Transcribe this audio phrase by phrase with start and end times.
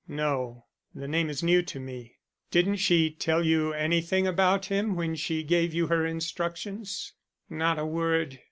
[0.07, 2.15] "No, the name is new to me.
[2.49, 7.13] Didn't she tell you anything about him when she gave you her instructions?"
[7.51, 8.39] "Not a word.